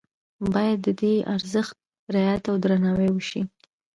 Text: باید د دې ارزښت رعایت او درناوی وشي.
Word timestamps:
باید 0.53 0.79
د 0.83 0.87
دې 1.01 1.13
ارزښت 1.35 1.75
رعایت 2.13 2.43
او 2.51 2.55
درناوی 2.63 3.09
وشي. 3.13 3.41